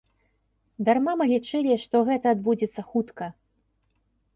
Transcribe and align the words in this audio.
Дарма 0.87 1.13
мы 1.21 1.29
лічылі, 1.33 1.77
што 1.85 2.03
гэта 2.11 2.25
адбудзецца 2.39 2.81
хутка. 2.93 3.25